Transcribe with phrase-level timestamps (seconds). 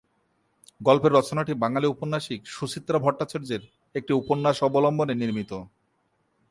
[0.81, 3.61] গল্পের রচনাটি বাঙালি উপন্যাসিক সুচিত্রা ভট্টাচার্যের
[3.95, 5.51] একটি উপন্যাস অবলম্বনে নির্মিত।